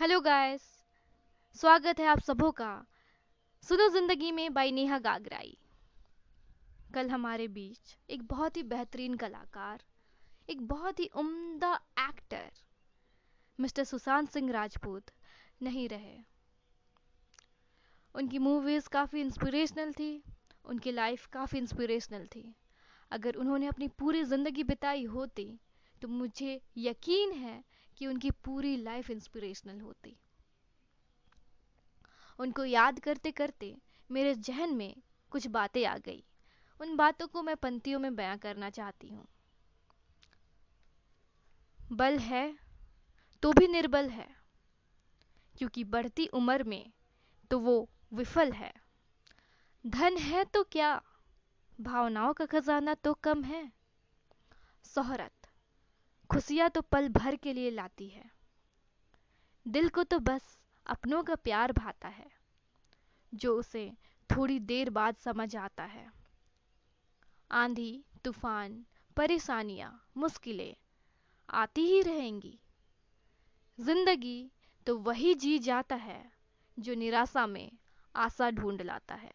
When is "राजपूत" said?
14.52-15.10